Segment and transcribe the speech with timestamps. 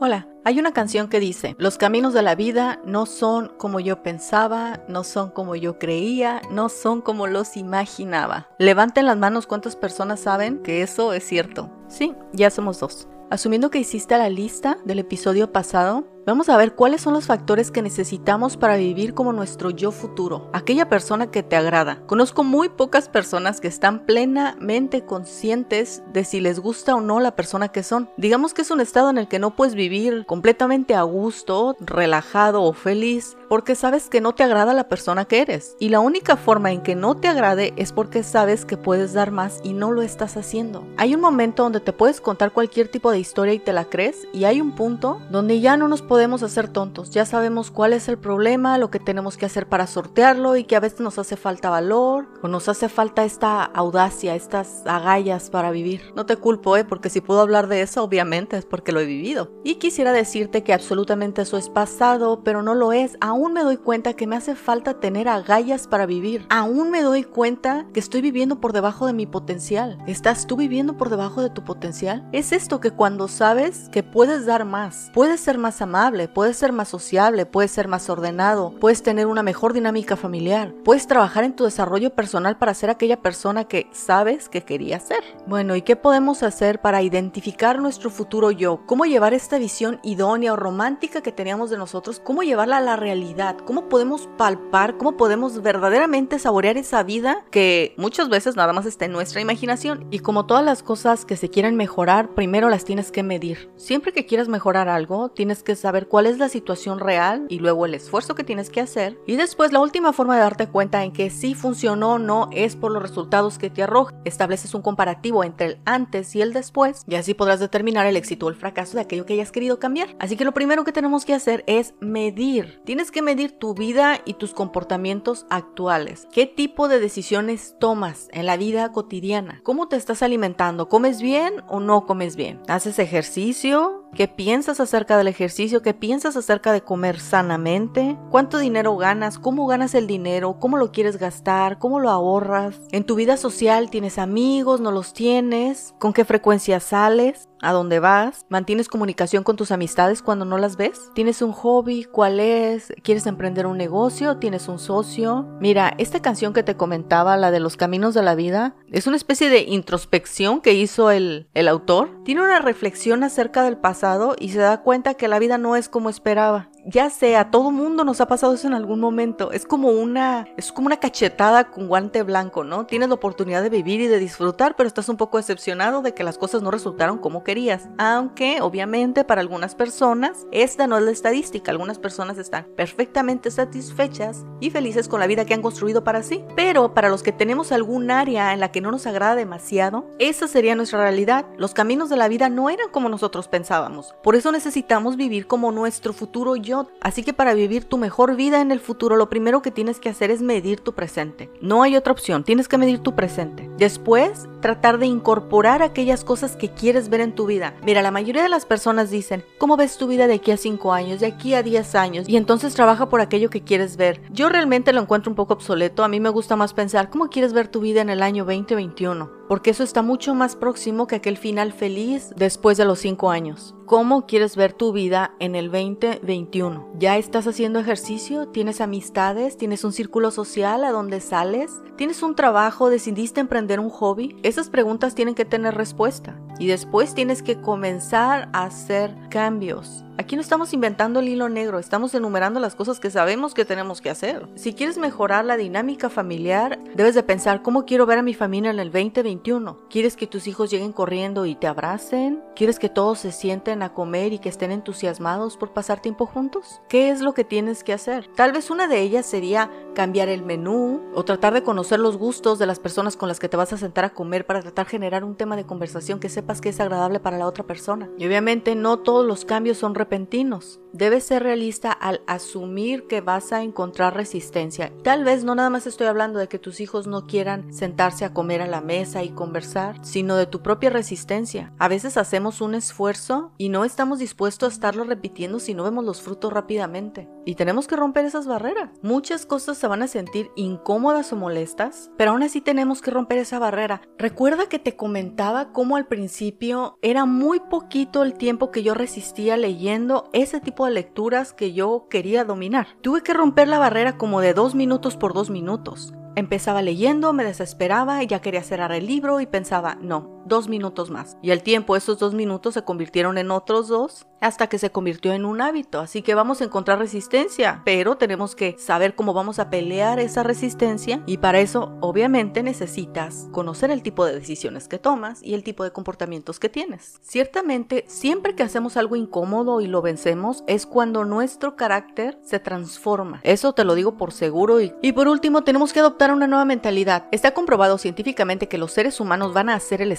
[0.00, 4.02] Hola, hay una canción que dice, los caminos de la vida no son como yo
[4.02, 8.48] pensaba, no son como yo creía, no son como los imaginaba.
[8.58, 11.70] Levanten las manos cuántas personas saben que eso es cierto.
[11.86, 13.06] Sí, ya somos dos.
[13.30, 17.70] Asumiendo que hiciste la lista del episodio pasado, Vamos a ver cuáles son los factores
[17.70, 22.00] que necesitamos para vivir como nuestro yo futuro, aquella persona que te agrada.
[22.06, 27.36] Conozco muy pocas personas que están plenamente conscientes de si les gusta o no la
[27.36, 28.08] persona que son.
[28.16, 32.62] Digamos que es un estado en el que no puedes vivir completamente a gusto, relajado
[32.62, 35.76] o feliz, porque sabes que no te agrada la persona que eres.
[35.78, 39.30] Y la única forma en que no te agrade es porque sabes que puedes dar
[39.30, 40.86] más y no lo estás haciendo.
[40.96, 44.26] Hay un momento donde te puedes contar cualquier tipo de historia y te la crees,
[44.32, 47.92] y hay un punto donde ya no nos podemos podemos hacer tontos, ya sabemos cuál
[47.92, 51.18] es el problema, lo que tenemos que hacer para sortearlo y que a veces nos
[51.18, 56.12] hace falta valor o nos hace falta esta audacia, estas agallas para vivir.
[56.14, 56.84] No te culpo, ¿eh?
[56.84, 59.50] porque si puedo hablar de eso, obviamente es porque lo he vivido.
[59.64, 63.16] Y quisiera decirte que absolutamente eso es pasado, pero no lo es.
[63.20, 66.46] Aún me doy cuenta que me hace falta tener agallas para vivir.
[66.48, 69.98] Aún me doy cuenta que estoy viviendo por debajo de mi potencial.
[70.06, 72.24] ¿Estás tú viviendo por debajo de tu potencial?
[72.30, 76.72] Es esto que cuando sabes que puedes dar más, puedes ser más amable, puedes ser
[76.72, 81.56] más sociable, puedes ser más ordenado, puedes tener una mejor dinámica familiar, puedes trabajar en
[81.56, 85.24] tu desarrollo personal para ser aquella persona que sabes que querías ser.
[85.46, 88.84] Bueno, ¿y qué podemos hacer para identificar nuestro futuro yo?
[88.84, 92.20] ¿Cómo llevar esta visión idónea o romántica que teníamos de nosotros?
[92.20, 93.56] ¿Cómo llevarla a la realidad?
[93.64, 94.98] ¿Cómo podemos palpar?
[94.98, 100.06] ¿Cómo podemos verdaderamente saborear esa vida que muchas veces nada más está en nuestra imaginación?
[100.10, 103.70] Y como todas las cosas que se quieren mejorar, primero las tienes que medir.
[103.76, 107.60] Siempre que quieras mejorar algo, tienes que saber ver cuál es la situación real y
[107.60, 109.18] luego el esfuerzo que tienes que hacer.
[109.26, 112.76] Y después la última forma de darte cuenta en que si funcionó o no es
[112.76, 114.14] por los resultados que te arroja.
[114.24, 118.46] Estableces un comparativo entre el antes y el después y así podrás determinar el éxito
[118.46, 120.14] o el fracaso de aquello que hayas querido cambiar.
[120.18, 122.82] Así que lo primero que tenemos que hacer es medir.
[122.84, 126.26] Tienes que medir tu vida y tus comportamientos actuales.
[126.32, 129.60] ¿Qué tipo de decisiones tomas en la vida cotidiana?
[129.62, 130.88] ¿Cómo te estás alimentando?
[130.88, 132.60] ¿Comes bien o no comes bien?
[132.66, 134.03] ¿Haces ejercicio?
[134.14, 135.82] ¿Qué piensas acerca del ejercicio?
[135.82, 138.16] ¿Qué piensas acerca de comer sanamente?
[138.30, 139.40] ¿Cuánto dinero ganas?
[139.40, 140.60] ¿Cómo ganas el dinero?
[140.60, 141.78] ¿Cómo lo quieres gastar?
[141.78, 142.80] ¿Cómo lo ahorras?
[142.92, 144.80] ¿En tu vida social tienes amigos?
[144.80, 145.96] ¿No los tienes?
[145.98, 147.48] ¿Con qué frecuencia sales?
[147.64, 148.44] ¿A dónde vas?
[148.50, 151.10] ¿Mantienes comunicación con tus amistades cuando no las ves?
[151.14, 152.04] ¿Tienes un hobby?
[152.04, 152.92] ¿Cuál es?
[153.02, 154.36] ¿Quieres emprender un negocio?
[154.36, 155.48] ¿Tienes un socio?
[155.60, 159.16] Mira, esta canción que te comentaba, la de los caminos de la vida, es una
[159.16, 162.10] especie de introspección que hizo el, el autor.
[162.26, 165.88] Tiene una reflexión acerca del pasado y se da cuenta que la vida no es
[165.88, 169.52] como esperaba ya sé, a todo mundo nos ha pasado eso en algún momento.
[169.52, 172.86] Es como una, es como una cachetada con guante blanco, ¿no?
[172.86, 176.24] Tienes la oportunidad de vivir y de disfrutar, pero estás un poco decepcionado de que
[176.24, 177.88] las cosas no resultaron como querías.
[177.98, 181.70] Aunque, obviamente, para algunas personas, esta no es la estadística.
[181.70, 186.44] Algunas personas están perfectamente satisfechas y felices con la vida que han construido para sí.
[186.54, 190.48] Pero para los que tenemos algún área en la que no nos agrada demasiado, esa
[190.48, 191.46] sería nuestra realidad.
[191.56, 194.14] Los caminos de la vida no eran como nosotros pensábamos.
[194.22, 198.60] Por eso necesitamos vivir como nuestro futuro yo Así que para vivir tu mejor vida
[198.60, 201.50] en el futuro, lo primero que tienes que hacer es medir tu presente.
[201.60, 203.70] No hay otra opción, tienes que medir tu presente.
[203.78, 207.74] Después, tratar de incorporar aquellas cosas que quieres ver en tu vida.
[207.84, 210.92] Mira, la mayoría de las personas dicen, ¿cómo ves tu vida de aquí a 5
[210.92, 212.28] años, de aquí a 10 años?
[212.28, 214.22] Y entonces trabaja por aquello que quieres ver.
[214.30, 217.52] Yo realmente lo encuentro un poco obsoleto, a mí me gusta más pensar, ¿cómo quieres
[217.52, 219.43] ver tu vida en el año 2021?
[219.48, 223.74] Porque eso está mucho más próximo que aquel final feliz después de los 5 años.
[223.86, 226.88] ¿Cómo quieres ver tu vida en el 2021?
[226.98, 228.48] ¿Ya estás haciendo ejercicio?
[228.48, 229.56] ¿Tienes amistades?
[229.58, 231.70] ¿Tienes un círculo social a donde sales?
[231.96, 232.88] ¿Tienes un trabajo?
[232.88, 234.36] ¿Decidiste emprender un hobby?
[234.42, 236.40] Esas preguntas tienen que tener respuesta.
[236.58, 241.80] Y después tienes que comenzar a hacer cambios Aquí no estamos inventando el hilo negro,
[241.80, 244.48] estamos enumerando las cosas que sabemos que tenemos que hacer.
[244.54, 248.70] Si quieres mejorar la dinámica familiar, debes de pensar cómo quiero ver a mi familia
[248.70, 249.88] en el 2021.
[249.90, 252.44] ¿Quieres que tus hijos lleguen corriendo y te abracen?
[252.54, 256.80] ¿Quieres que todos se sienten a comer y que estén entusiasmados por pasar tiempo juntos?
[256.88, 258.30] ¿Qué es lo que tienes que hacer?
[258.36, 262.60] Tal vez una de ellas sería cambiar el menú o tratar de conocer los gustos
[262.60, 264.90] de las personas con las que te vas a sentar a comer para tratar de
[264.92, 266.28] generar un tema de conversación que
[266.60, 268.10] que es agradable para la otra persona.
[268.18, 270.80] Y obviamente no todos los cambios son repentinos.
[270.92, 274.92] Debes ser realista al asumir que vas a encontrar resistencia.
[275.02, 278.32] Tal vez no nada más estoy hablando de que tus hijos no quieran sentarse a
[278.32, 281.72] comer a la mesa y conversar, sino de tu propia resistencia.
[281.78, 286.04] A veces hacemos un esfuerzo y no estamos dispuestos a estarlo repitiendo si no vemos
[286.04, 287.28] los frutos rápidamente.
[287.44, 288.90] Y tenemos que romper esas barreras.
[289.02, 293.38] Muchas cosas se van a sentir incómodas o molestas, pero aún así tenemos que romper
[293.38, 294.02] esa barrera.
[294.18, 299.56] Recuerda que te comentaba cómo al principio era muy poquito el tiempo que yo resistía
[299.56, 302.88] leyendo ese tipo de lecturas que yo quería dominar.
[303.00, 306.14] Tuve que romper la barrera como de dos minutos por dos minutos.
[306.36, 311.10] Empezaba leyendo, me desesperaba y ya quería cerrar el libro y pensaba, no, dos minutos
[311.10, 311.36] más.
[311.42, 315.32] Y al tiempo esos dos minutos se convirtieron en otros dos hasta que se convirtió
[315.32, 316.00] en un hábito.
[316.00, 320.42] Así que vamos a encontrar resistencia, pero tenemos que saber cómo vamos a pelear esa
[320.42, 325.64] resistencia y para eso obviamente necesitas conocer el tipo de decisiones que tomas y el
[325.64, 327.18] tipo de comportamientos que tienes.
[327.22, 333.40] Ciertamente, siempre que hacemos algo incómodo y lo vencemos es cuando nuestro carácter se transforma.
[333.44, 336.66] Eso te lo digo por seguro y, y por último tenemos que adoptar una nueva
[336.66, 337.28] mentalidad.
[337.30, 340.12] Está comprobado científicamente que los seres humanos van a hacer el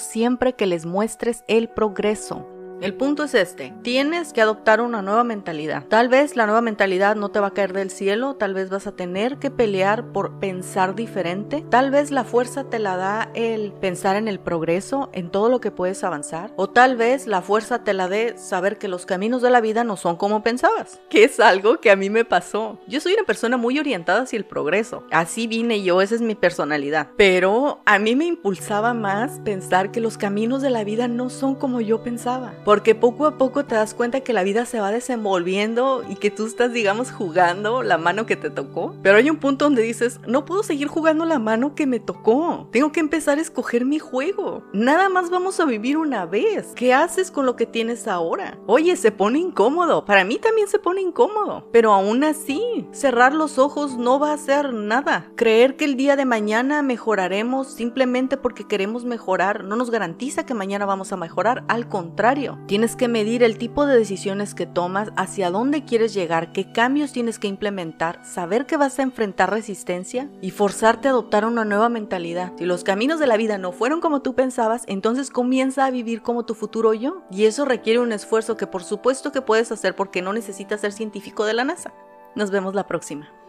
[0.00, 2.59] siempre que les muestres el progreso.
[2.80, 5.84] El punto es este, tienes que adoptar una nueva mentalidad.
[5.88, 8.86] Tal vez la nueva mentalidad no te va a caer del cielo, tal vez vas
[8.86, 13.72] a tener que pelear por pensar diferente, tal vez la fuerza te la da el
[13.72, 17.84] pensar en el progreso, en todo lo que puedes avanzar, o tal vez la fuerza
[17.84, 21.24] te la dé saber que los caminos de la vida no son como pensabas, que
[21.24, 22.78] es algo que a mí me pasó.
[22.86, 26.34] Yo soy una persona muy orientada hacia el progreso, así vine yo, esa es mi
[26.34, 31.28] personalidad, pero a mí me impulsaba más pensar que los caminos de la vida no
[31.28, 34.78] son como yo pensaba porque poco a poco te das cuenta que la vida se
[34.78, 38.94] va desenvolviendo y que tú estás, digamos, jugando la mano que te tocó.
[39.02, 42.68] Pero hay un punto donde dices, no puedo seguir jugando la mano que me tocó.
[42.70, 44.62] Tengo que empezar a escoger mi juego.
[44.72, 46.68] Nada más vamos a vivir una vez.
[46.76, 48.56] ¿Qué haces con lo que tienes ahora?
[48.68, 50.04] Oye, se pone incómodo.
[50.04, 51.66] Para mí también se pone incómodo.
[51.72, 55.32] Pero aún así, cerrar los ojos no va a hacer nada.
[55.34, 60.54] Creer que el día de mañana mejoraremos simplemente porque queremos mejorar no nos garantiza que
[60.54, 61.64] mañana vamos a mejorar.
[61.66, 66.52] Al contrario, Tienes que medir el tipo de decisiones que tomas, hacia dónde quieres llegar,
[66.52, 71.44] qué cambios tienes que implementar, saber que vas a enfrentar resistencia y forzarte a adoptar
[71.44, 72.52] una nueva mentalidad.
[72.58, 76.22] Si los caminos de la vida no fueron como tú pensabas, entonces comienza a vivir
[76.22, 77.22] como tu futuro yo.
[77.30, 80.92] Y eso requiere un esfuerzo que por supuesto que puedes hacer porque no necesitas ser
[80.92, 81.92] científico de la NASA.
[82.36, 83.39] Nos vemos la próxima.